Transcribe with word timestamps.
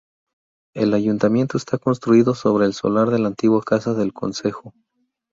El 0.73 0.95
Ayuntamiento 0.95 1.57
está 1.57 1.77
construido 1.77 2.33
sobre 2.33 2.65
el 2.65 2.73
solar 2.73 3.09
de 3.11 3.19
la 3.19 3.27
antigua 3.27 3.61
Casa 3.61 3.93
del 3.93 4.13
Concejo. 4.13 4.73